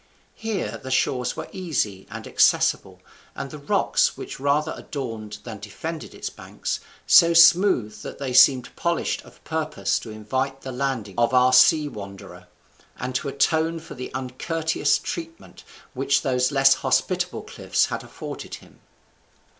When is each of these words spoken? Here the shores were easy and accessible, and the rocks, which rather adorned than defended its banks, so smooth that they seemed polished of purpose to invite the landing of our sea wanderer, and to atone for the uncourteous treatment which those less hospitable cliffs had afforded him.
Here 0.33 0.79
the 0.81 0.89
shores 0.89 1.35
were 1.35 1.47
easy 1.51 2.07
and 2.09 2.25
accessible, 2.25 3.01
and 3.35 3.51
the 3.51 3.59
rocks, 3.59 4.17
which 4.17 4.39
rather 4.39 4.73
adorned 4.75 5.37
than 5.43 5.59
defended 5.59 6.15
its 6.15 6.27
banks, 6.27 6.79
so 7.05 7.35
smooth 7.35 8.01
that 8.01 8.17
they 8.17 8.33
seemed 8.33 8.75
polished 8.75 9.21
of 9.21 9.43
purpose 9.43 9.99
to 9.99 10.09
invite 10.09 10.61
the 10.61 10.71
landing 10.71 11.13
of 11.19 11.35
our 11.35 11.53
sea 11.53 11.87
wanderer, 11.87 12.47
and 12.97 13.13
to 13.13 13.29
atone 13.29 13.79
for 13.79 13.93
the 13.93 14.09
uncourteous 14.15 14.97
treatment 14.97 15.63
which 15.93 16.23
those 16.23 16.51
less 16.51 16.73
hospitable 16.73 17.43
cliffs 17.43 17.85
had 17.85 18.03
afforded 18.03 18.55
him. 18.55 18.79